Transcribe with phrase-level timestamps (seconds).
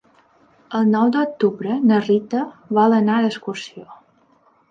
[0.79, 2.41] El nou d'octubre na Rita
[2.79, 3.85] vol anar d'excursió.